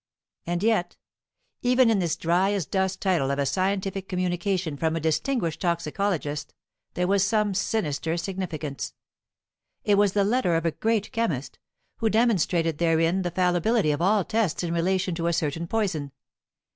[0.47, 0.97] And yet,
[1.61, 6.55] even in this dry as dust title of a scientific communication from a distinguished toxicologist
[6.95, 8.95] there was some sinister significance.
[9.83, 11.59] It was the letter of a great chemist,
[11.97, 16.11] who demonstrated therein the fallibility of all tests in relation to a certain poison.